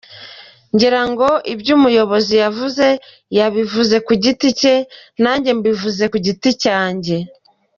Ngira 0.73 1.01
ngo 1.11 1.29
ibyo 1.53 1.71
umuyobozi 1.77 2.33
yavuze 2.43 2.87
yabivuze 3.37 3.95
ku 4.05 4.13
giti 4.23 4.47
cye 4.59 4.75
nanjye 5.23 5.49
mbivuze 5.57 6.03
ku 6.11 6.17
giti 6.25 6.49
cyanjye. 6.63 7.17